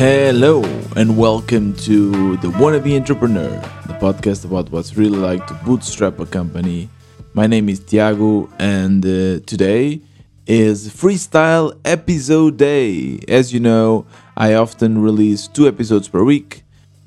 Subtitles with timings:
[0.00, 0.62] Hello,
[0.96, 3.50] and welcome to The Wannabe Entrepreneur,
[3.86, 6.88] the podcast about what's really like to bootstrap a company.
[7.34, 10.00] My name is Tiago, and uh, today
[10.46, 13.20] is Freestyle Episode Day.
[13.28, 14.06] As you know,
[14.38, 16.62] I often release two episodes per week,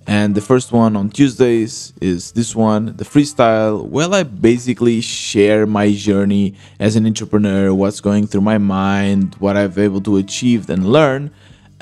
[0.05, 3.83] and the first one on Tuesdays is this one, the freestyle.
[3.83, 9.57] Well, I basically share my journey as an entrepreneur, what's going through my mind, what
[9.57, 11.32] I've able to achieve and learn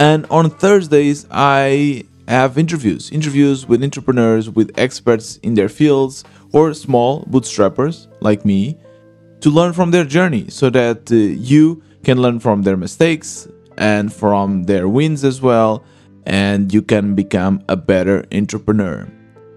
[0.01, 6.73] and on Thursdays, I have interviews interviews with entrepreneurs, with experts in their fields, or
[6.73, 8.77] small bootstrappers like me
[9.41, 14.11] to learn from their journey so that uh, you can learn from their mistakes and
[14.11, 15.83] from their wins as well,
[16.25, 19.07] and you can become a better entrepreneur.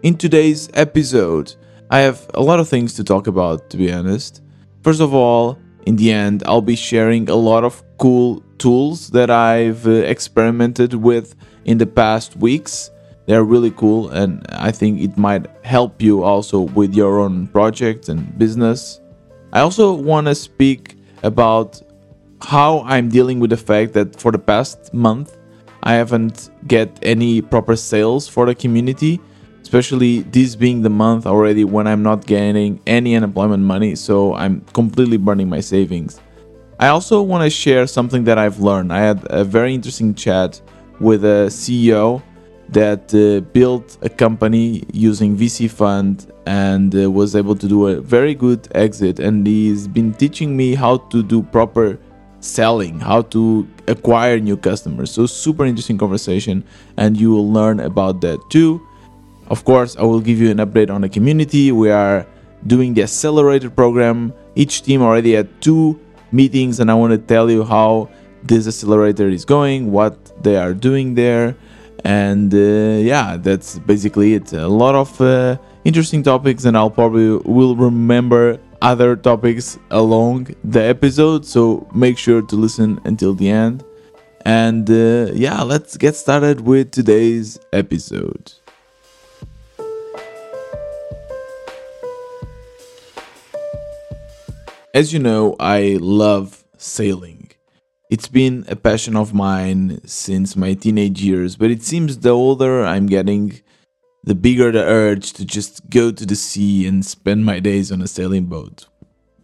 [0.02, 1.54] In today's episode,
[1.90, 4.42] I have a lot of things to talk about, to be honest.
[4.82, 9.28] First of all, in the end, I'll be sharing a lot of cool tools that
[9.28, 11.34] I've uh, experimented with
[11.66, 12.90] in the past weeks.
[13.26, 18.08] They're really cool, and I think it might help you also with your own project
[18.08, 19.02] and business.
[19.52, 21.82] I also want to speak about
[22.40, 25.36] how I'm dealing with the fact that for the past month
[25.82, 29.20] I haven't get any proper sales for the community,
[29.60, 34.62] especially this being the month already when I'm not getting any unemployment money, so I'm
[34.72, 36.18] completely burning my savings.
[36.78, 38.92] I also want to share something that I've learned.
[38.92, 40.60] I had a very interesting chat
[40.98, 42.22] with a CEO
[42.70, 48.00] that uh, built a company using VC fund and uh, was able to do a
[48.00, 49.20] very good exit.
[49.20, 51.98] And he's been teaching me how to do proper
[52.40, 55.12] selling, how to acquire new customers.
[55.12, 56.64] So super interesting conversation,
[56.96, 58.84] and you will learn about that too.
[59.48, 61.70] Of course, I will give you an update on the community.
[61.70, 62.26] We are
[62.66, 64.32] doing the accelerator program.
[64.56, 66.00] Each team already had two
[66.32, 68.10] meetings and I want to tell you how
[68.42, 71.56] this accelerator is going, what they are doing there,
[72.04, 74.52] and uh, yeah, that's basically it.
[74.52, 80.82] A lot of uh, interesting topics, and I'll probably will remember other topics along the
[80.82, 81.46] episode.
[81.46, 83.82] So make sure to listen until the end.
[84.44, 88.52] And uh, yeah, let's get started with today's episode.
[94.94, 97.50] As you know, I love sailing.
[98.10, 102.84] It's been a passion of mine since my teenage years, but it seems the older
[102.84, 103.60] I'm getting,
[104.22, 108.02] the bigger the urge to just go to the sea and spend my days on
[108.02, 108.86] a sailing boat.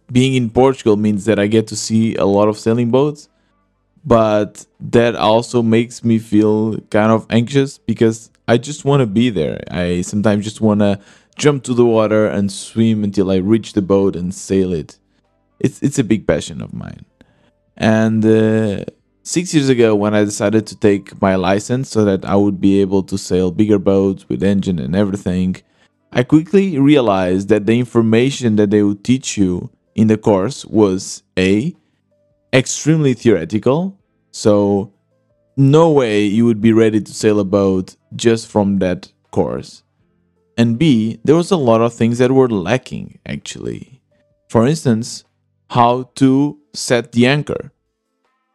[0.09, 3.27] Being in Portugal means that I get to see a lot of sailing boats,
[4.05, 9.29] but that also makes me feel kind of anxious because I just want to be
[9.29, 9.59] there.
[9.69, 11.01] I sometimes just want to
[11.37, 14.97] jump to the water and swim until I reach the boat and sail it
[15.61, 17.05] it's it's a big passion of mine.
[17.77, 18.85] And uh,
[19.23, 22.81] six years ago, when I decided to take my license so that I would be
[22.81, 25.57] able to sail bigger boats with engine and everything,
[26.11, 31.23] I quickly realized that the information that they would teach you in the course was
[31.37, 31.75] a
[32.53, 33.97] extremely theoretical.
[34.31, 34.93] So
[35.55, 39.83] no way you would be ready to sail a boat just from that course.
[40.57, 44.01] And B, there was a lot of things that were lacking actually.
[44.49, 45.23] For instance,
[45.71, 47.71] how to set the anchor.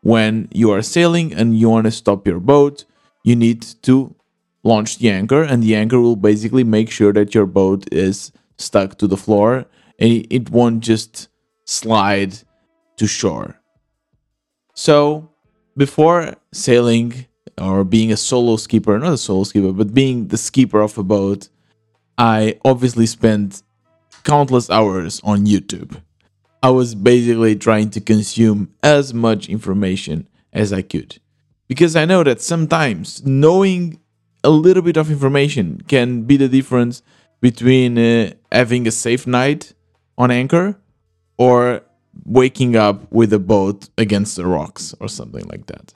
[0.02, 2.84] When you are sailing and you want to stop your boat,
[3.24, 4.14] you need to
[4.62, 8.98] launch the anchor, and the anchor will basically make sure that your boat is stuck
[8.98, 9.64] to the floor
[9.98, 11.28] and it won't just
[11.64, 12.34] slide
[12.96, 13.60] to shore.
[14.74, 15.30] So,
[15.76, 20.82] before sailing or being a solo skipper, not a solo skipper, but being the skipper
[20.82, 21.48] of a boat,
[22.18, 23.62] I obviously spent
[24.22, 26.02] countless hours on YouTube.
[26.66, 31.20] I was basically trying to consume as much information as I could.
[31.68, 34.00] Because I know that sometimes knowing
[34.42, 37.02] a little bit of information can be the difference
[37.40, 39.74] between uh, having a safe night
[40.18, 40.76] on anchor
[41.38, 41.82] or
[42.24, 45.94] waking up with a boat against the rocks or something like that.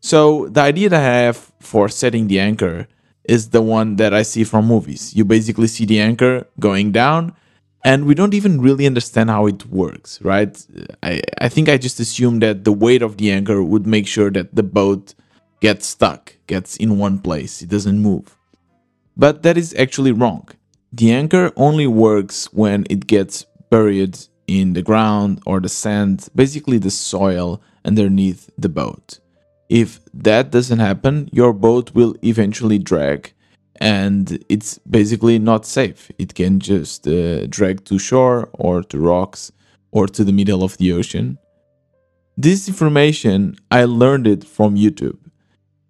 [0.00, 2.88] So, the idea that I have for setting the anchor
[3.24, 5.14] is the one that I see from movies.
[5.14, 7.36] You basically see the anchor going down
[7.84, 10.56] and we don't even really understand how it works, right?
[11.02, 14.30] I, I think I just assumed that the weight of the anchor would make sure
[14.30, 15.14] that the boat
[15.60, 18.36] gets stuck, gets in one place, it doesn't move.
[19.16, 20.48] But that is actually wrong.
[20.92, 26.78] The anchor only works when it gets buried in the ground or the sand, basically
[26.78, 29.18] the soil underneath the boat.
[29.68, 33.32] If that doesn't happen, your boat will eventually drag
[33.82, 36.08] and it's basically not safe.
[36.16, 39.50] It can just uh, drag to shore or to rocks
[39.90, 41.36] or to the middle of the ocean.
[42.36, 45.18] This information, I learned it from YouTube.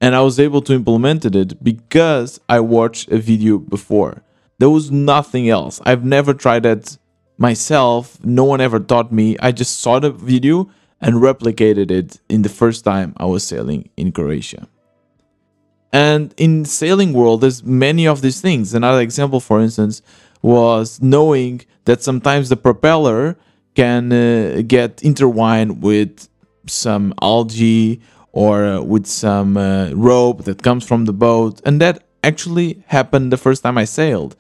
[0.01, 4.23] And I was able to implement it because I watched a video before.
[4.59, 5.79] There was nothing else.
[5.85, 6.97] I've never tried that
[7.37, 8.19] myself.
[8.25, 9.37] No one ever taught me.
[9.39, 13.91] I just saw the video and replicated it in the first time I was sailing
[13.99, 14.67] in Croatia.
[15.93, 18.73] And in sailing world, there's many of these things.
[18.73, 20.01] Another example, for instance,
[20.41, 23.37] was knowing that sometimes the propeller
[23.75, 26.29] can uh, get intertwined with
[26.67, 28.01] some algae
[28.33, 31.61] or uh, with some uh, rope that comes from the boat.
[31.65, 34.37] And that actually happened the first time I sailed.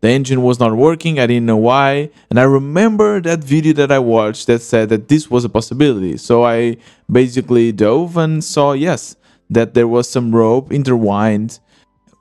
[0.00, 2.10] The engine was not working, I didn't know why.
[2.28, 6.18] And I remember that video that I watched that said that this was a possibility.
[6.18, 6.76] So I
[7.10, 9.16] basically dove and saw, yes,
[9.50, 11.58] that there was some rope intertwined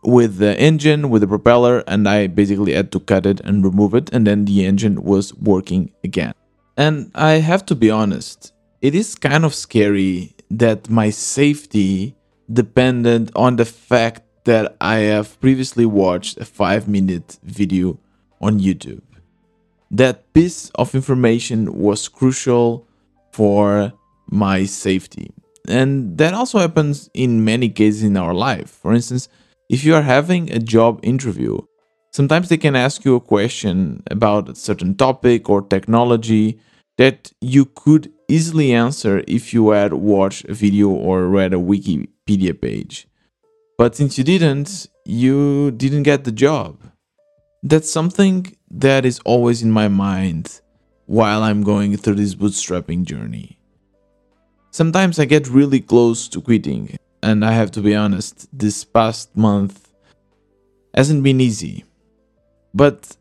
[0.04, 3.94] with the engine, with the propeller, and I basically had to cut it and remove
[3.94, 6.34] it, and then the engine was working again.
[6.76, 12.16] And I have to be honest, it is kind of scary that my safety
[12.52, 17.98] depended on the fact that I have previously watched a 5 minute video
[18.42, 19.02] on YouTube.
[19.90, 22.88] That piece of information was crucial
[23.32, 23.94] for
[24.30, 25.32] my safety.
[25.68, 28.70] And that also happens in many cases in our life.
[28.70, 29.30] For instance,
[29.70, 31.60] if you are having a job interview,
[32.12, 36.60] sometimes they can ask you a question about a certain topic or technology
[36.98, 42.60] that you could easily answer if you had watched a video or read a Wikipedia
[42.60, 43.08] page.
[43.78, 46.82] But since you didn't, you didn't get the job.
[47.64, 50.62] That's something that is always in my mind
[51.06, 53.58] while I'm going through this bootstrapping journey.
[54.74, 59.38] Sometimes I get really close to quitting, and I have to be honest, this past
[59.38, 59.94] month
[60.96, 61.86] hasn't been easy.
[62.74, 63.16] But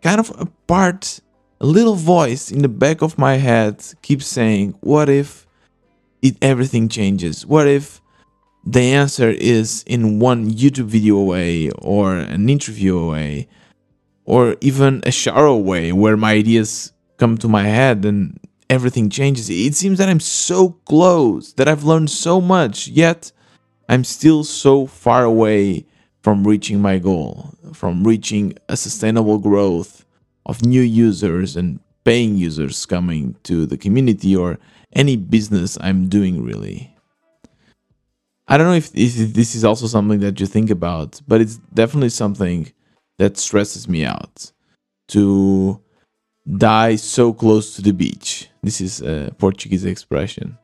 [0.00, 1.20] kind of a part,
[1.60, 5.46] a little voice in the back of my head keeps saying, What if
[6.22, 7.44] it everything changes?
[7.44, 8.00] What if
[8.64, 13.46] the answer is in one YouTube video away or an interview away
[14.24, 18.40] or even a shower away where my ideas come to my head and
[18.70, 19.48] everything changes.
[19.50, 23.32] It seems that I'm so close, that I've learned so much, yet
[23.88, 25.86] I'm still so far away
[26.22, 30.04] from reaching my goal, from reaching a sustainable growth
[30.44, 34.58] of new users and paying users coming to the community or
[34.92, 36.94] any business I'm doing really.
[38.46, 41.56] I don't know if, if this is also something that you think about, but it's
[41.74, 42.72] definitely something
[43.18, 44.52] that stresses me out
[45.08, 45.80] to
[46.56, 48.48] die so close to the beach.
[48.62, 50.56] This is a Portuguese expression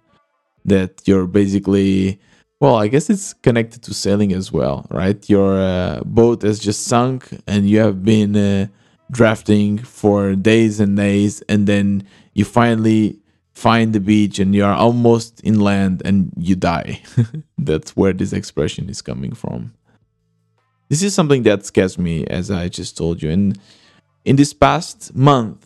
[0.65, 2.21] that you're basically,
[2.61, 5.29] well, I guess it's connected to sailing as well, right?
[5.29, 8.67] Your uh, boat has just sunk and you have been uh,
[9.11, 13.19] drafting for days and days, and then you finally
[13.53, 17.03] find the beach and you are almost inland and you die.
[17.59, 19.75] That's where this expression is coming from.
[20.89, 23.31] This is something that scares me, as I just told you.
[23.31, 23.59] And
[24.25, 25.64] in this past month,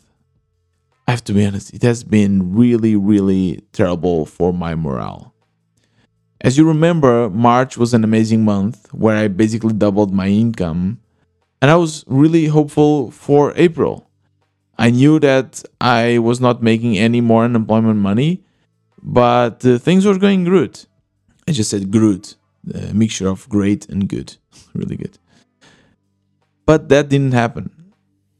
[1.08, 5.32] I have to be honest, it has been really, really terrible for my morale.
[6.43, 11.00] As you remember, March was an amazing month where I basically doubled my income,
[11.62, 14.10] and I was really hopeful for April.
[14.79, 18.44] I knew that I was not making any more unemployment money,
[19.03, 20.79] but uh, things were going good.
[21.48, 22.34] I just said good,
[22.74, 24.36] a mixture of great and good,
[24.74, 25.19] really good.
[26.67, 27.94] But that didn't happen.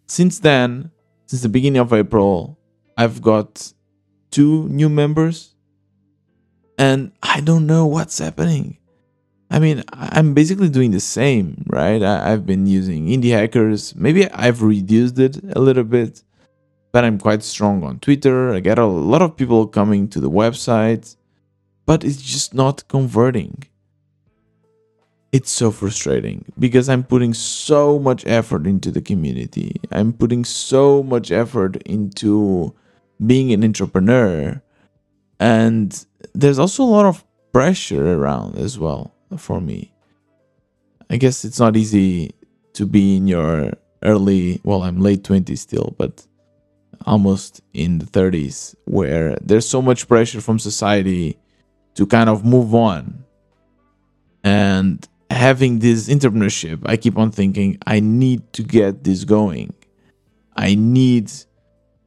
[0.07, 0.91] Since then,
[1.25, 2.58] since the beginning of April,
[2.99, 3.73] I've got
[4.33, 5.55] two new members,
[6.77, 8.79] and I don't know what's happening.
[9.53, 12.03] I mean, I'm basically doing the same, right?
[12.03, 13.95] I, have been using indie hackers.
[13.95, 16.25] Maybe I've reduced it a little bit,
[16.91, 18.53] but I'm quite strong on Twitter.
[18.53, 21.15] I get a lot of people coming to the website,
[21.87, 23.63] but it's just not converting.
[25.31, 29.77] It's so frustrating because I'm putting so much effort into the community.
[29.93, 32.75] I'm putting so much effort into
[33.25, 34.61] being an entrepreneur.
[35.41, 39.93] And there's also a lot of pressure around as well for me.
[41.11, 42.33] I guess it's not easy
[42.75, 43.73] to be in your
[44.03, 46.27] early, well, I'm late 20s still, but
[47.07, 51.39] almost in the 30s where there's so much pressure from society
[51.95, 53.25] to kind of move on
[54.45, 59.73] and having this entrepreneurship i keep on thinking i need to get this going
[60.57, 61.31] i need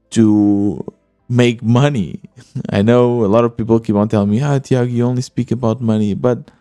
[0.10, 0.84] to
[1.32, 2.20] make money
[2.78, 5.52] i know a lot of people keep on telling me ah tiago you only speak
[5.52, 6.52] about money but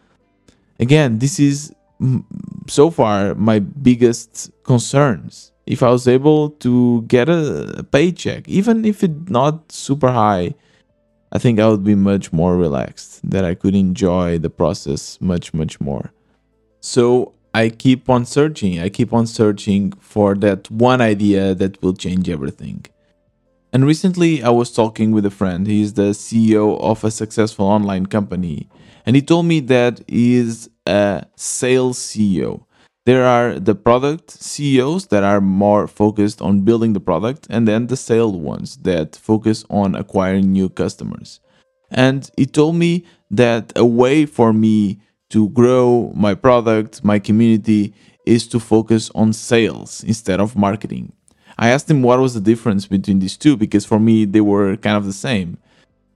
[0.79, 1.75] again this is
[2.67, 9.05] so far my biggest concerns if I was able to get a, paycheck, even if
[9.05, 10.55] it's not super high,
[11.31, 15.55] I think I would be much more relaxed, that I could enjoy the process much,
[15.55, 16.13] much more.
[16.81, 18.81] So I keep on searching.
[18.81, 22.87] I keep on searching for that one idea that will change everything.
[23.73, 25.67] And recently I was talking with a friend.
[25.67, 28.69] He's the CEO of a successful online company.
[29.07, 32.65] And he told me that he is a sales CEO.
[33.07, 37.87] There are the product CEOs that are more focused on building the product, and then
[37.87, 41.41] the sale ones that focus on acquiring new customers.
[41.91, 45.01] And he told me that a way for me
[45.31, 47.95] to grow my product, my community,
[48.27, 51.13] is to focus on sales instead of marketing.
[51.61, 54.77] I asked him what was the difference between these two because for me they were
[54.79, 55.59] kind of the same.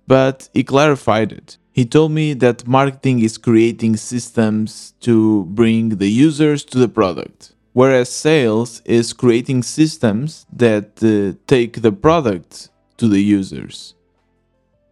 [0.06, 1.58] But he clarified it.
[1.70, 7.52] He told me that marketing is creating systems to bring the users to the product,
[7.74, 13.94] whereas sales is creating systems that uh, take the product to the users.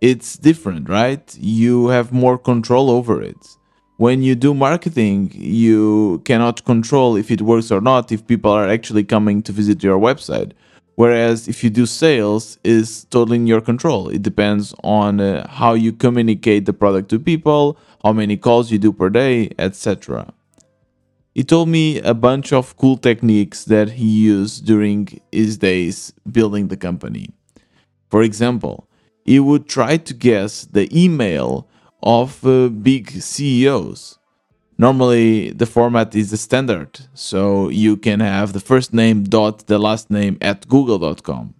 [0.02, 1.24] It's different, right?
[1.40, 3.42] You have more control over it.
[3.96, 8.68] When you do marketing, you cannot control if it works or not, if people are
[8.68, 10.52] actually coming to visit your website
[10.94, 14.08] Whereas if you do sales, is totally in your control.
[14.08, 18.78] It depends on uh, how you communicate the product to people, how many calls you
[18.78, 20.32] do per day, etc.
[21.34, 26.68] He told me a bunch of cool techniques that he used during his days building
[26.68, 27.30] the company.
[28.10, 28.86] For example,
[29.24, 31.66] he would try to guess the email
[32.02, 34.18] of uh, big CEOs
[34.78, 39.78] Normally, the format is the standard, so you can have the first name dot the
[39.78, 41.54] last name at google.com.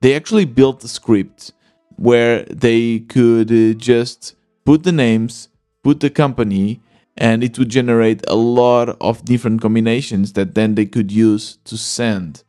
[0.00, 1.52] They actually built a script
[1.96, 5.48] where they could uh, just put the names,
[5.82, 6.80] put the company,
[7.16, 11.76] and it would generate a lot of different combinations that then they could use to
[11.76, 12.44] send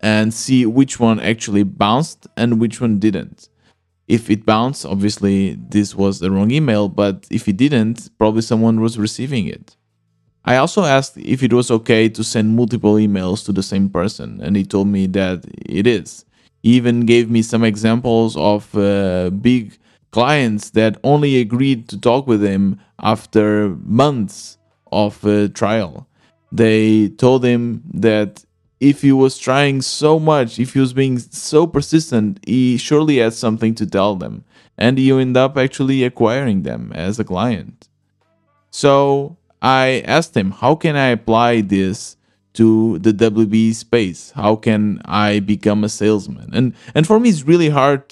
[0.00, 3.50] and see which one actually bounced and which one didn't.
[4.08, 8.80] If it bounced, obviously this was the wrong email, but if it didn't, probably someone
[8.80, 9.76] was receiving it.
[10.44, 14.40] I also asked if it was okay to send multiple emails to the same person,
[14.42, 16.24] and he told me that it is.
[16.62, 19.78] He even gave me some examples of uh, big
[20.10, 24.58] clients that only agreed to talk with him after months
[24.90, 26.06] of uh, trial.
[26.50, 28.44] They told him that
[28.82, 33.32] if he was trying so much, if he was being so persistent, he surely had
[33.32, 34.42] something to tell them.
[34.76, 37.88] And you end up actually acquiring them as a client.
[38.72, 42.16] So I asked him, how can I apply this
[42.54, 44.32] to the WB space?
[44.32, 46.50] How can I become a salesman?
[46.52, 48.02] And and for me it's really hard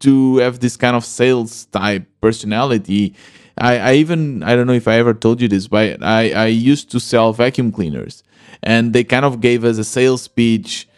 [0.00, 3.14] to have this kind of sales type personality.
[3.58, 6.46] I, I even I don't know if I ever told you this, but I, I
[6.46, 8.22] used to sell vacuum cleaners
[8.62, 10.88] and they kind of gave us a sales speech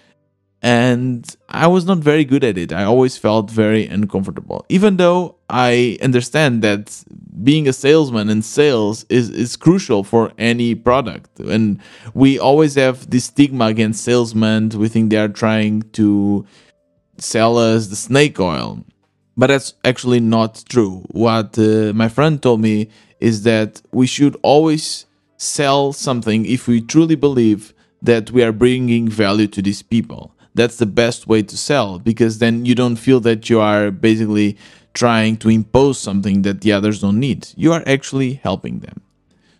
[0.64, 2.72] and I was not very good at it.
[2.72, 4.64] I always felt very uncomfortable.
[4.70, 7.04] Even though I understand that
[7.42, 11.38] being a salesman and sales is, is crucial for any product.
[11.38, 11.80] And
[12.14, 14.70] we always have this stigma against salesmen.
[14.70, 16.46] We think they are trying to
[17.18, 18.86] sell us the snake oil.
[19.36, 21.04] But that's actually not true.
[21.10, 22.88] What uh, my friend told me
[23.20, 29.08] is that we should always sell something if we truly believe that we are bringing
[29.08, 30.34] value to these people.
[30.54, 34.56] That's the best way to sell because then you don't feel that you are basically
[34.92, 37.48] trying to impose something that the others don't need.
[37.56, 39.00] You are actually helping them.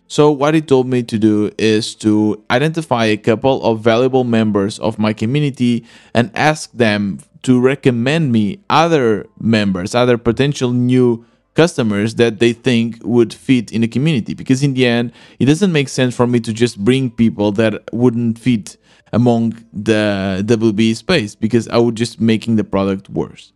[0.07, 4.77] So, what he told me to do is to identify a couple of valuable members
[4.79, 12.15] of my community and ask them to recommend me other members, other potential new customers
[12.15, 15.87] that they think would fit in the community because in the end it doesn't make
[15.87, 18.77] sense for me to just bring people that wouldn't fit
[19.13, 23.53] among the WB space because I would just making the product worse.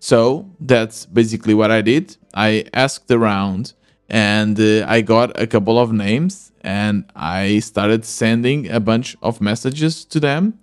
[0.00, 2.16] So that's basically what I did.
[2.34, 3.74] I asked around
[4.08, 9.40] and uh, I got a couple of names and I started sending a bunch of
[9.40, 10.58] messages to them.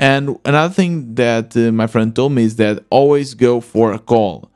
[0.00, 3.98] And another thing that uh, my friend told me is that always go for a
[3.98, 4.50] call.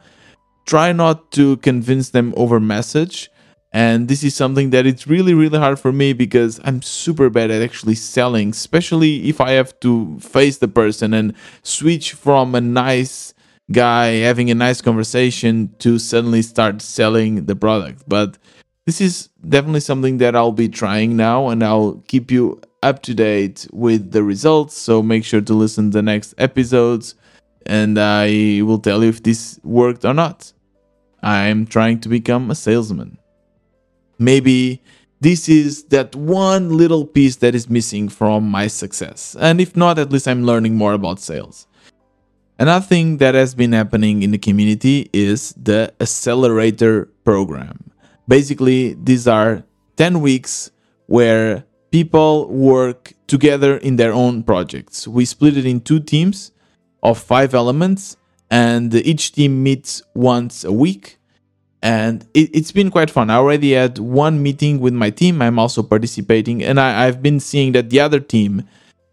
[0.65, 3.29] Try not to convince them over message.
[3.71, 7.51] And this is something that it's really really hard for me because i'm super bad
[7.51, 11.35] at actually selling especially if i have to face the person and
[11.65, 13.35] switch from a nice
[13.73, 18.05] guy having a nice conversation to suddenly start selling the product.
[18.07, 18.39] But
[18.87, 23.15] this is definitely something that i'll be trying now and i'll keep you up to
[23.15, 27.15] date with the results so make sure to listen to the next episodes
[27.67, 30.53] and I will tell you if this worked or not.
[31.23, 33.19] I'm trying to become a salesman.
[34.19, 34.83] Maybe
[35.21, 39.35] this is that one little piece that is missing from my success.
[39.41, 41.67] And if not, at least I'm learning more about sales.
[42.59, 47.91] Another thing that has been happening in the community is the accelerator program.
[48.29, 49.65] Basically, these are
[49.97, 50.71] 10 weeks
[51.07, 55.07] where people work together in their own projects.
[55.07, 56.51] We split it in two teams
[57.05, 58.17] of five elements,
[58.51, 61.19] and each team meets once a week.
[61.81, 63.31] And it, has been quite fun.
[63.31, 65.41] I already had one meeting with my team.
[65.41, 68.65] I'm also participating, and I, I've been seeing that the other team,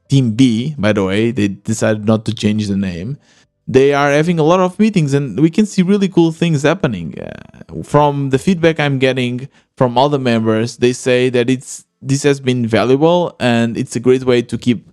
[0.09, 3.19] Team B, by the way, they decided not to change the name.
[3.67, 7.13] They are having a lot of meetings, and we can see really cool things happening.
[7.19, 12.23] Uh, from the feedback I'm getting from all the members, they say that it's this
[12.23, 14.89] has been valuable and it's a great way to keep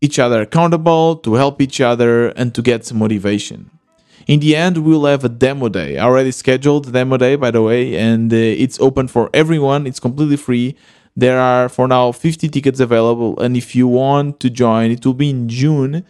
[0.00, 3.70] each other accountable, to help each other, and to get some motivation.
[4.26, 5.98] In the end, we'll have a demo day.
[5.98, 9.86] I already scheduled demo day, by the way, and uh, it's open for everyone.
[9.86, 10.76] It's completely free.
[11.16, 15.14] There are for now 50 tickets available, and if you want to join, it will
[15.14, 16.04] be in June.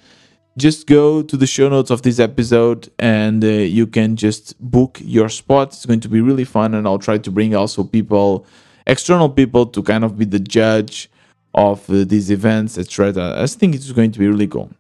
[0.59, 4.99] Just go to the show notes of this episode and uh, you can just book
[5.01, 5.69] your spot.
[5.69, 8.45] It's going to be really fun, and I'll try to bring also people,
[8.89, 11.11] external people, to kind of be the judge
[11.55, 13.35] of uh, these events, etc.
[13.41, 14.71] I think it's going to be really cool.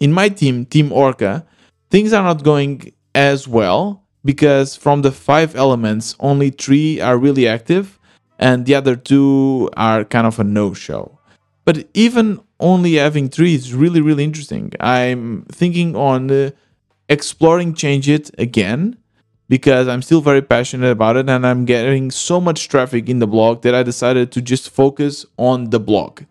[0.00, 1.44] In my team, Team Orca,
[1.90, 7.46] things are not going as well because from the five elements, only three are really
[7.48, 7.98] active
[8.38, 11.18] and the other two are kind of a no show.
[11.64, 14.72] But even only having three is really, really interesting.
[14.80, 16.50] I'm thinking on uh,
[17.08, 18.96] exploring Change It again
[19.48, 23.26] because I'm still very passionate about it and I'm getting so much traffic in the
[23.26, 26.22] blog that I decided to just focus on the blog.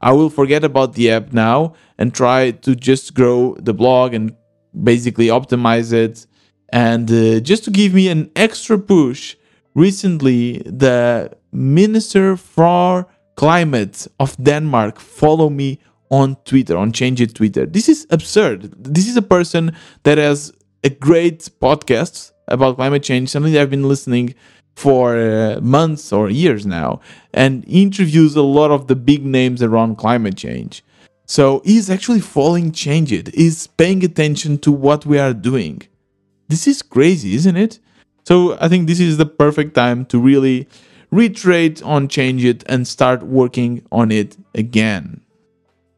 [0.00, 4.34] I will forget about the app now and try to just grow the blog and
[4.82, 6.26] basically optimize it.
[6.70, 9.36] And uh, just to give me an extra push,
[9.74, 17.66] recently the Minister for Climate of Denmark follow me on Twitter, on Change It Twitter.
[17.66, 18.74] This is absurd.
[18.76, 23.70] This is a person that has a great podcast about climate change, something that I've
[23.70, 24.34] been listening
[24.76, 27.00] for uh, months or years now,
[27.32, 30.82] and interviews a lot of the big names around climate change.
[31.26, 35.82] So he's actually following Change It, he's paying attention to what we are doing.
[36.48, 37.78] This is crazy, isn't it?
[38.24, 40.68] So I think this is the perfect time to really
[41.10, 45.20] reiterate on Change It and start working on it again.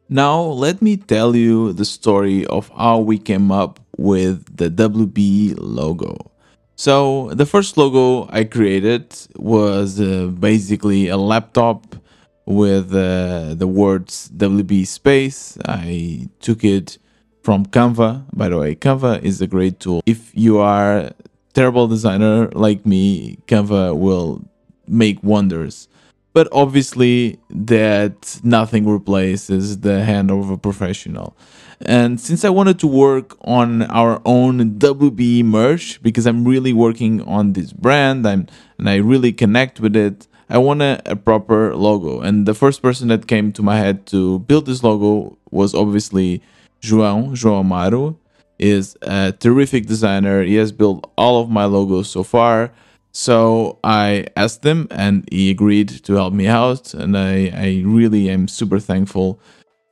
[0.09, 5.57] Now, let me tell you the story of how we came up with the WB
[5.59, 6.31] logo.
[6.79, 11.97] So, the first logo I created was uh, basically a laptop
[12.45, 15.57] with uh, the words WB space.
[15.65, 16.99] I took it
[17.43, 18.27] from Canva.
[18.35, 20.03] By the way, Canva is a great tool.
[20.05, 21.13] If you are
[21.55, 24.45] terrible designer like me, Canva will
[24.87, 25.89] make wonders
[26.37, 31.35] but obviously that nothing replaces the hand of a professional.
[31.83, 37.21] And since I wanted to work on our own WB merch because I'm really working
[37.23, 38.47] on this brand I'm,
[38.79, 42.21] and I really connect with it, I wanted a proper logo.
[42.21, 46.41] And the first person that came to my head to build this logo was obviously
[46.81, 48.17] João, João Amaro
[48.59, 50.43] is a terrific designer.
[50.43, 52.73] He has built all of my logos so far.
[53.13, 56.93] So I asked him, and he agreed to help me out.
[56.95, 59.41] And I, I really am super thankful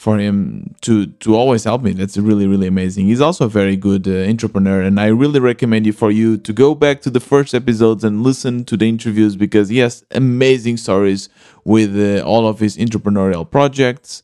[0.05, 1.93] for him to to always help me.
[1.93, 3.07] That's really really amazing.
[3.07, 6.53] He's also a very good uh, entrepreneur, and I really recommend you for you to
[6.53, 10.77] go back to the first episodes and listen to the interviews because he has amazing
[10.77, 11.31] stories
[11.65, 14.23] with uh, all of his entrepreneurial projects.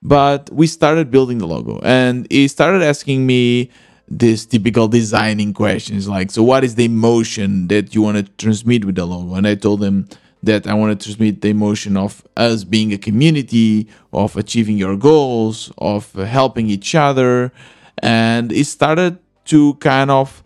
[0.00, 3.70] But we started building the logo, and he started asking me
[4.08, 8.84] this typical designing questions like so what is the emotion that you want to transmit
[8.84, 10.06] with the logo and i told him
[10.42, 14.96] that i want to transmit the emotion of us being a community of achieving your
[14.96, 17.52] goals of helping each other
[17.98, 20.42] and it started to kind of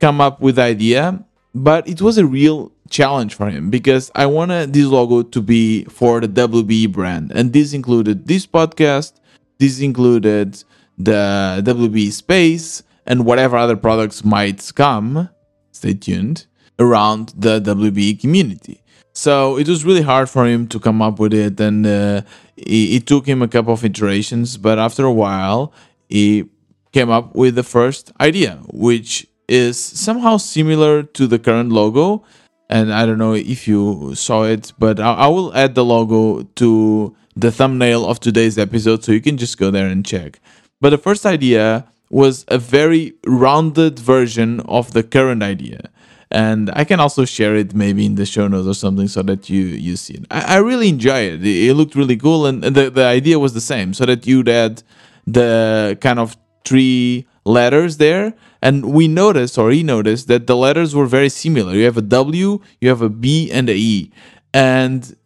[0.00, 1.22] come up with the idea
[1.54, 5.84] but it was a real challenge for him because i wanted this logo to be
[5.84, 9.14] for the wb brand and this included this podcast
[9.58, 10.62] this included
[10.98, 15.28] the wb space and whatever other products might come,
[15.72, 16.46] stay tuned,
[16.78, 18.81] around the WB community.
[19.12, 22.22] So it was really hard for him to come up with it, and uh,
[22.56, 24.56] it, it took him a couple of iterations.
[24.56, 25.72] But after a while,
[26.08, 26.48] he
[26.92, 32.24] came up with the first idea, which is somehow similar to the current logo.
[32.70, 36.42] And I don't know if you saw it, but I, I will add the logo
[36.42, 40.40] to the thumbnail of today's episode so you can just go there and check.
[40.80, 45.90] But the first idea was a very rounded version of the current idea.
[46.32, 49.50] And I can also share it maybe in the show notes or something so that
[49.50, 50.24] you you see it.
[50.30, 51.44] I, I really enjoy it.
[51.44, 54.82] It looked really cool, and the, the idea was the same, so that you'd add
[55.26, 60.94] the kind of three letters there and we noticed or he noticed that the letters
[60.94, 64.12] were very similar you have a w you have a b and a e
[64.54, 65.16] and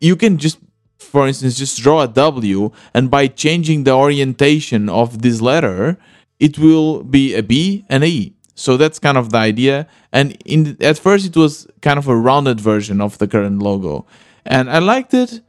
[0.00, 0.58] you can just
[0.98, 5.96] for instance just draw a w and by changing the orientation of this letter
[6.38, 10.36] it will be a b and a e so that's kind of the idea and
[10.44, 14.06] in at first it was kind of a rounded version of the current logo
[14.44, 15.40] and i liked it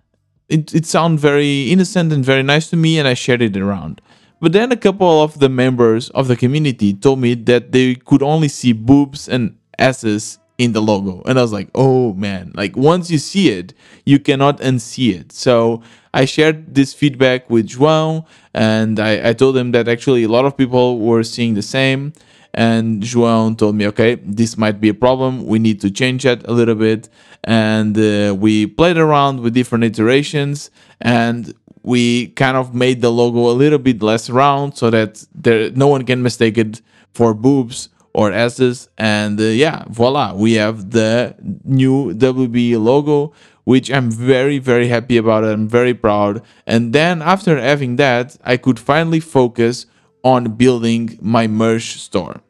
[0.50, 4.02] it, it sounded very innocent and very nice to me and i shared it around
[4.40, 8.22] but then a couple of the members of the community told me that they could
[8.22, 11.22] only see boobs and asses in the logo.
[11.26, 13.74] And I was like, oh man, like once you see it,
[14.06, 15.32] you cannot unsee it.
[15.32, 15.82] So
[16.14, 20.46] I shared this feedback with João and I, I told him that actually a lot
[20.46, 22.14] of people were seeing the same.
[22.54, 25.46] And João told me, okay, this might be a problem.
[25.46, 27.10] We need to change it a little bit.
[27.44, 30.70] And uh, we played around with different iterations.
[31.02, 35.70] And we kind of made the logo a little bit less round so that there
[35.72, 36.82] no one can mistake it
[37.14, 38.88] for boobs or S's.
[38.98, 43.34] And uh, yeah, voila, we have the new WB logo,
[43.66, 45.44] which I'm very, very happy about.
[45.44, 46.42] I'm very proud.
[46.66, 49.86] And then after having that, I could finally focus
[50.24, 52.43] on building my merch store.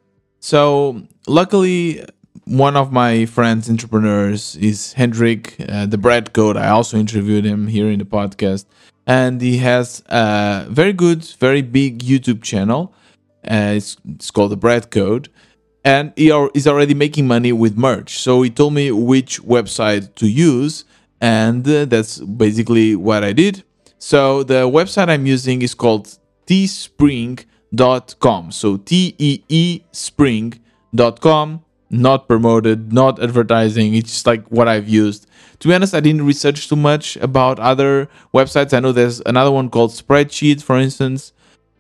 [0.44, 2.04] So luckily,
[2.44, 6.58] one of my friends, entrepreneurs, is Hendrik, uh, the Bread Code.
[6.58, 8.66] I also interviewed him here in the podcast
[9.08, 12.94] and he has a very good, very big YouTube channel.
[13.50, 15.30] Uh, it's, it's called the Bread Code,
[15.86, 18.20] and he are, is already making money with merch.
[18.20, 20.84] So he told me which website to use,
[21.22, 23.64] and uh, that's basically what I did.
[23.98, 26.18] So the website I'm using is called
[27.76, 28.52] teespring.com.
[28.52, 31.64] So T E E spring.com.
[31.90, 33.94] Not promoted, not advertising.
[33.94, 35.28] It's just like what I've used
[35.64, 38.74] to be honest, I didn't research too much about other websites.
[38.74, 41.32] I know there's another one called Spreadshirt, for instance,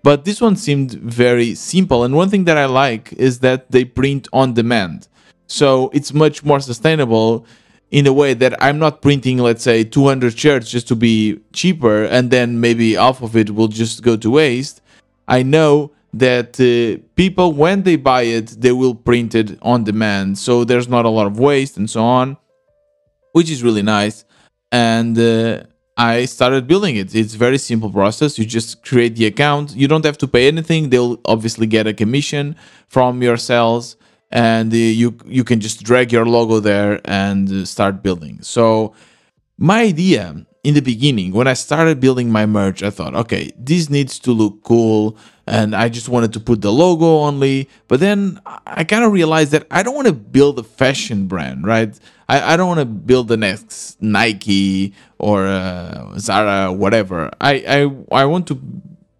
[0.04, 2.06] but this one seemed very simple.
[2.06, 5.10] And one thing that I like is that they print on demand.
[5.48, 7.46] So it's much more sustainable
[7.92, 12.06] in a way that I'm not printing, let's say, 200 shirts just to be cheaper
[12.06, 14.82] and then maybe half of it will just go to waste.
[15.28, 20.38] I know that uh, people, when they buy it, they will print it on demand.
[20.38, 22.38] So there's not a lot of waste and so on
[23.34, 24.24] which is really nice.
[24.72, 25.64] And uh,
[25.98, 27.14] I started building it.
[27.14, 28.40] It's very simple process.
[28.40, 29.76] You just create the account.
[29.76, 30.90] You don't have to pay anything.
[30.90, 32.56] They'll obviously get a commission
[32.88, 33.98] from your sales,
[34.32, 38.40] and uh, you you can just drag your logo there and uh, start building.
[38.42, 38.94] So
[39.58, 43.90] my idea in the beginning when I started building my merch, I thought, okay, this
[43.90, 47.70] needs to look cool and I just wanted to put the logo only.
[47.90, 51.66] But then I kind of realized that I don't want to build a fashion brand,
[51.66, 51.98] right?
[52.30, 57.30] I, I don't want to build the next Nike or uh, Zara, whatever.
[57.42, 58.62] I, I I want to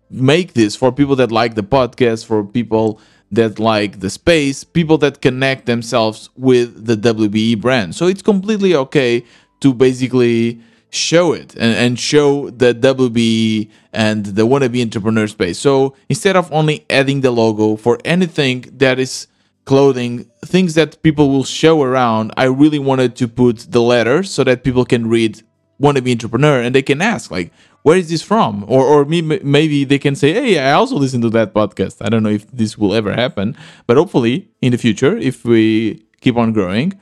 [0.10, 3.02] make this for people that like the podcast, for people
[3.32, 7.96] that like the space, people that connect themselves with the WBE brand.
[7.96, 9.26] So it's completely okay
[9.60, 10.62] to basically
[10.94, 15.58] show it and, and show the WB and the wannabe entrepreneur space.
[15.58, 19.28] So instead of only adding the logo for anything that is
[19.66, 24.44] clothing, things that people will show around, I really wanted to put the letters so
[24.44, 25.42] that people can read
[25.82, 27.52] wannabe entrepreneur and they can ask like,
[27.82, 28.64] where is this from?
[28.68, 31.98] Or or me, maybe they can say, hey, I also listen to that podcast.
[32.02, 36.06] I don't know if this will ever happen, but hopefully in the future, if we
[36.22, 36.94] keep on growing.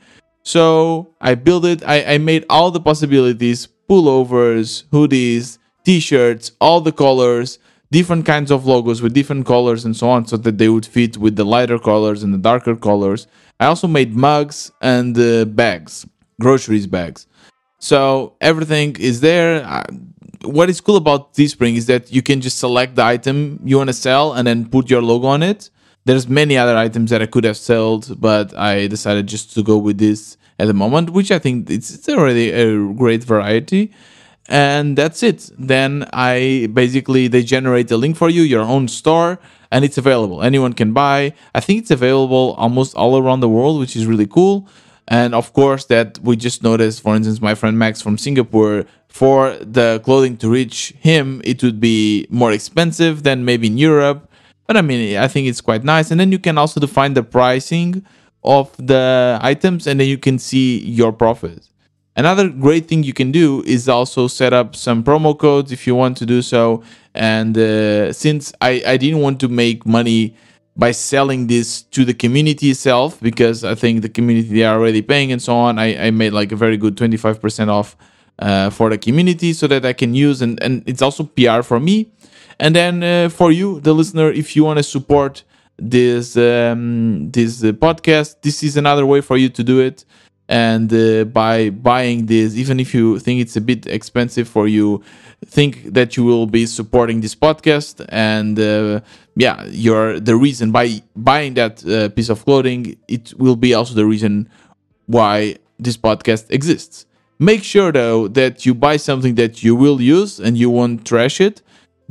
[0.43, 1.83] So I built it.
[1.85, 7.59] I, I made all the possibilities pullovers, hoodies, t-shirts, all the colors,
[7.91, 11.17] different kinds of logos with different colors and so on, so that they would fit
[11.17, 13.27] with the lighter colors and the darker colors.
[13.59, 16.07] I also made mugs and uh, bags,
[16.39, 17.27] groceries bags.
[17.79, 19.65] So everything is there.
[19.65, 19.83] Uh,
[20.45, 23.89] what is cool about Teespring is that you can just select the item you want
[23.89, 25.69] to sell and then put your logo on it.
[26.05, 29.77] There's many other items that I could have sold, but I decided just to go
[29.77, 33.91] with this at the moment, which I think it's, it's already a great variety.
[34.47, 35.49] And that's it.
[35.57, 39.39] Then I basically they generate a link for you, your own store,
[39.71, 40.43] and it's available.
[40.43, 41.33] Anyone can buy.
[41.55, 44.67] I think it's available almost all around the world, which is really cool.
[45.07, 49.57] And of course, that we just noticed, for instance, my friend Max from Singapore, for
[49.59, 54.29] the clothing to reach him, it would be more expensive than maybe in Europe.
[54.67, 56.11] But I mean, I think it's quite nice.
[56.11, 58.05] And then you can also define the pricing
[58.43, 61.71] of the items and then you can see your profits.
[62.15, 65.95] Another great thing you can do is also set up some promo codes if you
[65.95, 66.83] want to do so.
[67.13, 70.35] And uh, since I, I didn't want to make money
[70.75, 75.01] by selling this to the community itself, because I think the community they are already
[75.01, 77.95] paying and so on, I, I made like a very good 25% off
[78.39, 80.41] uh, for the community so that I can use.
[80.41, 82.11] And, and it's also PR for me.
[82.59, 85.43] And then uh, for you, the listener, if you want to support
[85.81, 90.05] this um, this uh, podcast, this is another way for you to do it.
[90.47, 95.01] And uh, by buying this, even if you think it's a bit expensive for you,
[95.45, 98.05] think that you will be supporting this podcast.
[98.09, 98.99] And uh,
[99.35, 103.93] yeah, you're the reason by buying that uh, piece of clothing, it will be also
[103.93, 104.49] the reason
[105.07, 107.05] why this podcast exists.
[107.39, 111.41] Make sure though that you buy something that you will use and you won't trash
[111.41, 111.61] it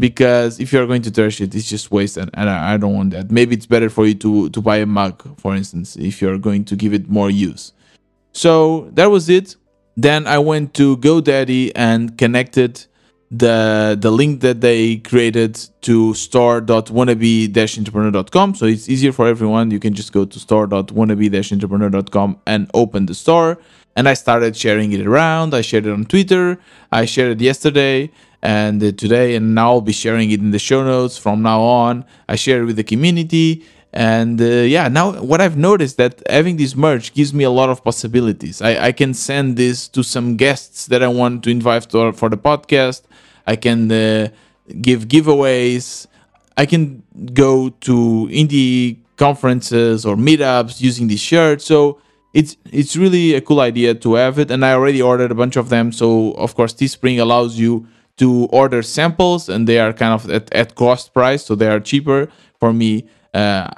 [0.01, 2.95] because if you're going to trash it, it's just waste, and, and I, I don't
[2.95, 3.31] want that.
[3.31, 6.65] Maybe it's better for you to to buy a mug, for instance, if you're going
[6.65, 7.73] to give it more use.
[8.33, 9.55] So that was it.
[9.97, 12.87] Then I went to GoDaddy and connected
[13.31, 18.55] the the link that they created to store.wannabe-entrepreneur.com.
[18.55, 19.71] So it's easier for everyone.
[19.71, 23.59] You can just go to store.wannabe-entrepreneur.com and open the store.
[23.97, 25.53] And I started sharing it around.
[25.53, 26.59] I shared it on Twitter.
[26.91, 28.11] I shared it yesterday
[28.42, 31.18] and uh, today and now I'll be sharing it in the show notes.
[31.18, 32.05] From now on.
[32.29, 33.64] I share it with the community.
[33.92, 37.70] And uh, yeah now what i've noticed that having this merch gives me a lot
[37.70, 38.62] of possibilities.
[38.62, 42.29] I, I can send this to some guests that i want to invite to, for
[42.29, 43.03] the podcast.
[43.46, 44.29] I can uh,
[44.81, 46.07] give giveaways.
[46.57, 47.03] I can
[47.35, 51.61] go to indie conferences or meetups using this shirt.
[51.61, 52.00] So
[52.33, 54.50] it's it's really a cool idea to have it.
[54.53, 55.90] And i already ordered a bunch of them.
[55.90, 57.87] So of course teespring allows you
[58.21, 58.29] to
[58.63, 62.29] order samples and they are kind of at, at cost price so they are cheaper
[62.61, 62.93] for me
[63.33, 63.69] uh,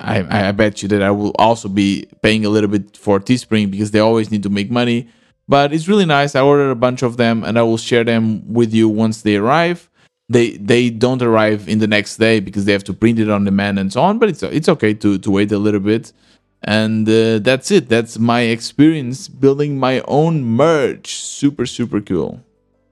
[0.00, 3.70] I, I bet you that I will also be paying a little bit for Teespring
[3.70, 5.08] because they always need to make money.
[5.48, 6.34] But it's really nice.
[6.34, 9.36] I ordered a bunch of them and I will share them with you once they
[9.36, 9.90] arrive.
[10.28, 13.44] They they don't arrive in the next day because they have to print it on
[13.44, 14.18] demand and so on.
[14.18, 16.12] But it's it's okay to to wait a little bit.
[16.62, 17.88] And uh, that's it.
[17.88, 21.16] That's my experience building my own merch.
[21.16, 22.40] Super super cool.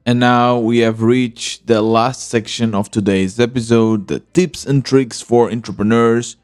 [0.07, 5.21] And now we have reached the last section of today's episode the tips and tricks
[5.21, 6.37] for entrepreneurs.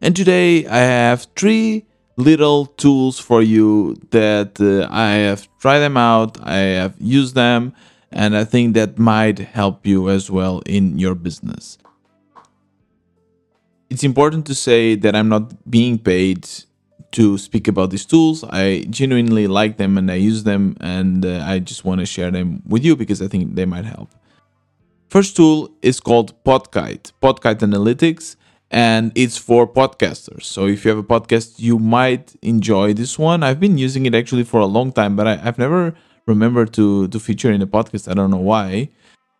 [0.00, 5.96] And today I have three little tools for you that uh, I have tried them
[5.96, 7.74] out, I have used them,
[8.12, 11.78] and I think that might help you as well in your business.
[13.88, 16.48] It's important to say that I'm not being paid
[17.12, 18.44] to speak about these tools.
[18.44, 22.30] I genuinely like them and I use them, and uh, I just want to share
[22.30, 24.10] them with you because I think they might help.
[25.08, 28.36] First tool is called Podkite, Podkite Analytics,
[28.70, 30.44] and it's for podcasters.
[30.44, 33.42] So if you have a podcast, you might enjoy this one.
[33.42, 35.94] I've been using it actually for a long time, but I, have never
[36.26, 38.08] remembered to to feature in a podcast.
[38.08, 38.90] I don't know why.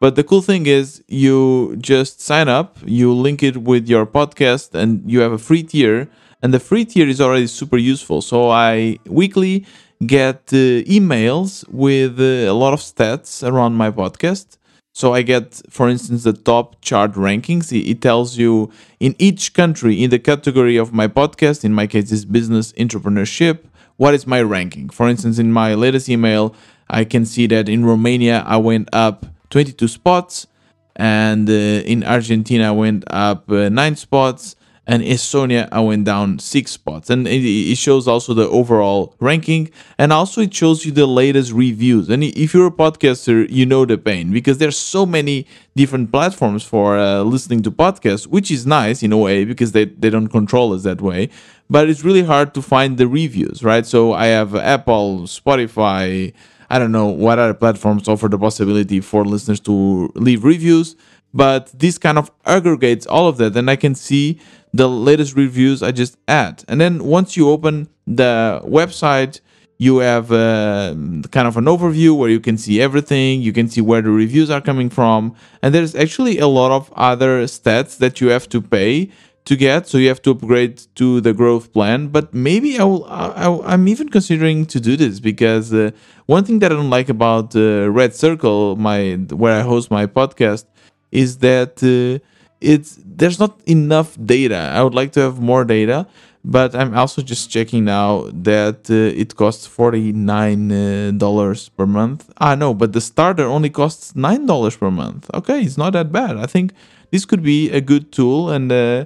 [0.00, 4.74] But the cool thing is, you just sign up, you link it with your podcast,
[4.74, 6.08] and you have a free tier
[6.42, 8.22] and the free tier is already super useful.
[8.22, 9.66] So I weekly
[10.06, 14.56] get uh, emails with uh, a lot of stats around my podcast.
[14.92, 17.72] So I get, for instance, the top chart rankings.
[17.72, 22.10] It tells you in each country, in the category of my podcast, in my case,
[22.10, 23.60] is business entrepreneurship,
[23.98, 24.88] what is my ranking.
[24.88, 26.54] For instance, in my latest email,
[26.88, 30.48] I can see that in Romania, I went up 22 spots,
[30.96, 34.56] and uh, in Argentina, I went up uh, nine spots
[34.90, 37.10] and Estonia I went down six spots.
[37.10, 42.10] And it, shows also the overall ranking, and also it shows you the latest reviews.
[42.10, 46.64] And if you're a podcaster, you know the pain because there's so many different platforms
[46.64, 50.28] for uh, listening to podcasts, which is nice in a way because they, they don't
[50.28, 51.30] control us that way.
[51.70, 53.86] But it's really hard to find the reviews, right?
[53.86, 56.32] So I have Apple, Spotify.
[56.68, 60.96] I don't know what other platforms offer the possibility for listeners to leave reviews,
[61.32, 64.40] but this kind of aggregates all of that, and I can see
[64.72, 66.64] the latest reviews I just add.
[66.68, 69.40] And then once you open the website,
[69.78, 70.94] you have uh,
[71.30, 74.50] kind of an overview where you can see everything, you can see where the reviews
[74.50, 78.60] are coming from, and there's actually a lot of other stats that you have to
[78.60, 79.10] pay
[79.46, 79.86] to get.
[79.86, 82.08] So you have to upgrade to the growth plan.
[82.08, 85.90] But maybe i will I, am even considering to do this because uh,
[86.26, 90.64] one thing that i don't like about uh, RedCircle my where i host my podcast
[91.12, 92.24] is that uh,
[92.60, 94.70] it's there's not enough data.
[94.74, 96.06] I would like to have more data,
[96.44, 101.86] but I'm also just checking now that uh, it costs forty nine uh, dollars per
[101.86, 102.30] month.
[102.38, 105.30] Ah, no, but the starter only costs nine dollars per month.
[105.34, 106.36] Okay, it's not that bad.
[106.36, 106.72] I think
[107.10, 109.04] this could be a good tool, and uh,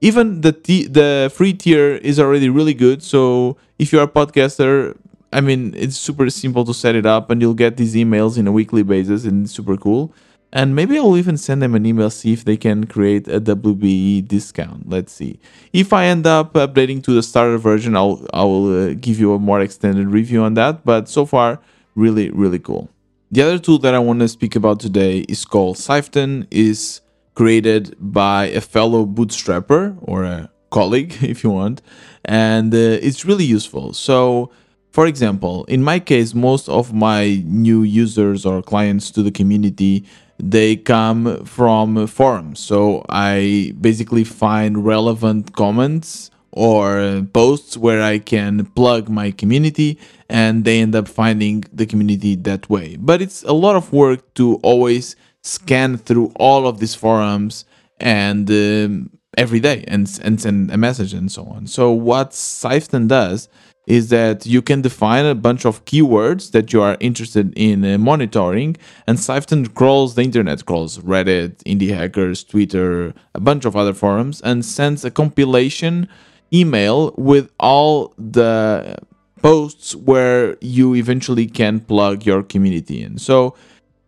[0.00, 0.52] even the
[0.90, 3.02] the free tier is already really good.
[3.02, 4.96] So if you're a podcaster.
[5.32, 8.46] I mean, it's super simple to set it up, and you'll get these emails in
[8.46, 10.14] a weekly basis, and it's super cool
[10.54, 14.28] and maybe I'll even send them an email see if they can create a WBE
[14.28, 14.88] discount.
[14.88, 15.40] Let's see.
[15.72, 19.34] If I end up updating to the starter version, I'll I will uh, give you
[19.34, 20.84] a more extended review on that.
[20.84, 21.60] But so far,
[21.96, 22.88] really really cool.
[23.32, 26.46] The other tool that I want to speak about today is called Syften.
[26.52, 27.00] is
[27.34, 31.82] created by a fellow bootstrapper or a colleague if you want,
[32.24, 33.92] and uh, it's really useful.
[33.92, 34.52] So,
[34.92, 40.04] for example, in my case, most of my new users or clients to the community
[40.38, 42.60] they come from forums.
[42.60, 50.64] So I basically find relevant comments or posts where I can plug my community and
[50.64, 52.96] they end up finding the community that way.
[52.96, 57.64] But it's a lot of work to always scan through all of these forums
[57.98, 61.66] and um, every day and, and send a message and so on.
[61.66, 63.48] So what Syften does
[63.86, 67.98] is that you can define a bunch of keywords that you are interested in uh,
[67.98, 73.92] monitoring and Syften crawls the internet crawls reddit indie hackers twitter a bunch of other
[73.92, 76.08] forums and sends a compilation
[76.52, 78.96] email with all the
[79.44, 83.18] posts where you eventually can plug your community in.
[83.18, 83.54] So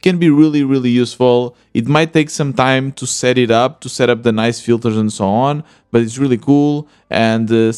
[0.03, 1.57] can be really really useful.
[1.75, 4.97] It might take some time to set it up to set up the nice filters
[4.97, 5.65] and so on
[5.97, 7.73] but it's really cool and uh,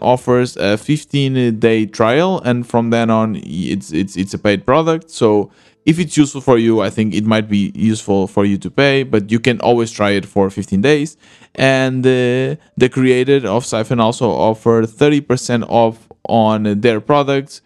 [0.00, 5.10] offers a 15 day trial and from then on it's it's it's a paid product
[5.10, 5.50] so
[5.84, 9.02] if it's useful for you i think it might be useful for you to pay
[9.02, 11.16] but you can always try it for 15 days
[11.56, 17.60] and uh, the creator of Syften also offer 30% off on their products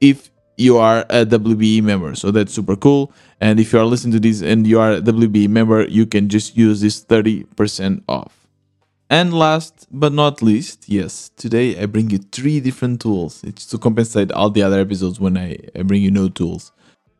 [0.00, 2.14] if you are a WBE member.
[2.14, 3.10] So that's super cool.
[3.40, 6.28] And if you are listening to this and you are a WBE member, you can
[6.28, 8.41] just use this 30% off.
[9.12, 13.44] And last but not least, yes, today I bring you three different tools.
[13.44, 16.72] It's to compensate all the other episodes when I, I bring you no tools.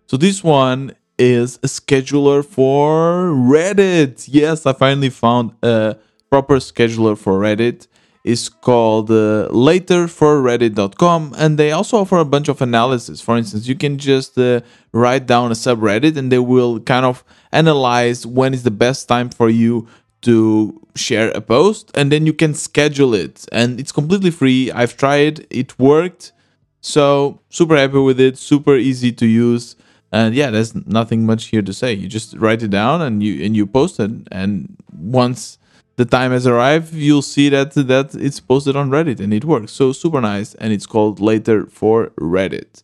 [0.07, 4.27] So this one is a scheduler for Reddit.
[4.27, 5.99] Yes, I finally found a
[6.31, 7.89] proper scheduler for Reddit
[8.25, 13.75] It's called uh, laterforreddit.com and they also offer a bunch of analysis for instance you
[13.75, 14.61] can just uh,
[14.93, 19.29] write down a subreddit and they will kind of analyze when is the best time
[19.29, 19.89] for you
[20.23, 23.47] to share a post and then you can schedule it.
[23.53, 24.71] And it's completely free.
[24.73, 25.47] I've tried.
[25.51, 26.33] It worked.
[26.81, 28.39] So super happy with it.
[28.39, 29.77] Super easy to use.
[30.11, 31.93] And yeah there's nothing much here to say.
[31.93, 34.11] You just write it down and you and you post it.
[34.31, 35.59] And once
[35.97, 39.73] the time has arrived, you'll see that that it's posted on Reddit and it works.
[39.73, 42.83] So super nice, and it's called Later for Reddit.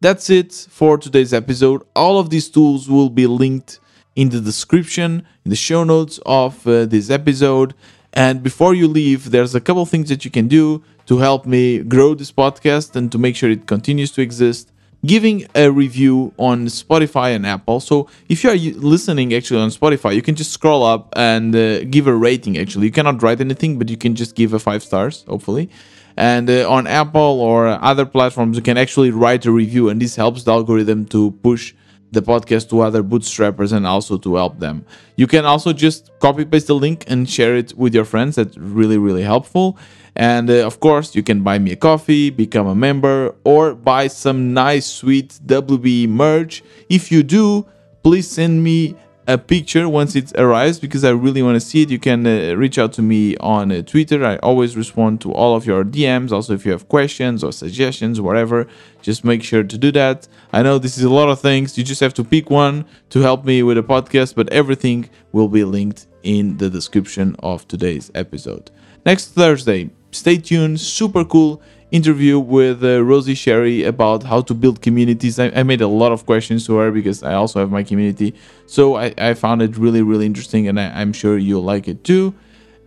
[0.00, 1.82] That's it for today's episode.
[1.96, 3.80] All of these tools will be linked
[4.16, 7.74] in the description, in the show notes of uh, this episode.
[8.12, 11.80] And before you leave, there's a couple things that you can do to help me
[11.80, 14.70] grow this podcast and to make sure it continues to exist
[15.04, 17.80] giving a review on Spotify and Apple.
[17.80, 21.84] So if you are listening actually on Spotify, you can just scroll up and uh,
[21.84, 22.56] give a rating.
[22.58, 25.68] Actually, you cannot write anything, but you can just give a five stars, hopefully.
[26.16, 30.16] And uh, on Apple or other platforms, you can actually write a review, and this
[30.16, 31.74] helps the algorithm to push
[32.14, 34.84] the podcast to other bootstrappers and also to help them.
[35.16, 38.36] You can also just copy paste the link and share it with your friends.
[38.36, 39.78] That's really, really helpful.
[40.16, 44.06] And uh, of course, you can buy me a coffee, become a member, or buy
[44.06, 46.62] some nice, sweet WB merch.
[46.88, 47.66] If you do,
[48.02, 51.90] please send me a picture once it arrives because I really want to see it.
[51.90, 54.24] You can uh, reach out to me on uh, Twitter.
[54.24, 56.30] I always respond to all of your DMs.
[56.32, 58.66] Also, if you have questions or suggestions, whatever,
[59.00, 60.28] just make sure to do that.
[60.52, 61.78] I know this is a lot of things.
[61.78, 65.48] You just have to pick one to help me with the podcast, but everything will
[65.48, 68.70] be linked in the description of today's episode.
[69.06, 70.80] Next Thursday, stay tuned.
[70.80, 71.62] Super cool
[71.94, 75.38] interview with uh, Rosie Sherry about how to build communities.
[75.38, 78.34] I, I, made a lot of questions to her because I also have my community.
[78.66, 82.02] So I, I found it really, really interesting, and I, am sure you'll like it
[82.02, 82.34] too.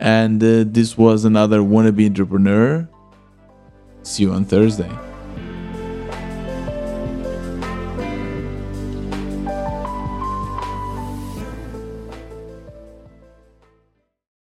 [0.02, 2.88] And uh, this was another wannabe entrepreneur.
[4.04, 4.92] See you on Thursday.